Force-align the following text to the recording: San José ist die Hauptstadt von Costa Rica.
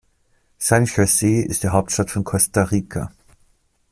San 0.57 0.85
José 0.85 1.43
ist 1.43 1.61
die 1.61 1.69
Hauptstadt 1.69 2.09
von 2.09 2.23
Costa 2.23 2.63
Rica. 2.63 3.11